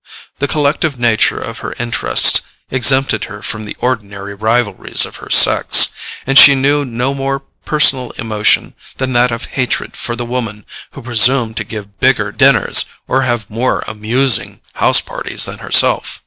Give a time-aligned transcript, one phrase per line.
[0.39, 5.89] The collective nature of her interests exempted her from the ordinary rivalries of her sex,
[6.25, 11.03] and she knew no more personal emotion than that of hatred for the woman who
[11.03, 16.19] presumed to give bigger dinners or have more amusing house parties than herself.